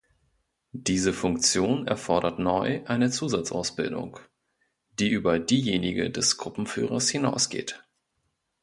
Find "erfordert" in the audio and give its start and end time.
1.85-2.39